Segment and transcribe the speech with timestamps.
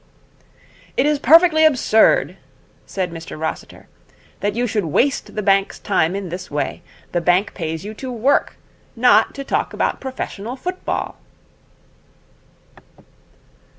[0.97, 2.35] 'It is perfectly absurd,'
[2.87, 3.87] said Mr Rossiter,
[4.39, 6.81] 'that you should waste the bank's time in this way.
[7.11, 8.55] The bank pays you to work,
[8.95, 11.17] not to talk about professional football.'